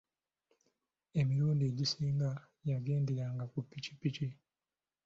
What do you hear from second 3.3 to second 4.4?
ku pikipiki.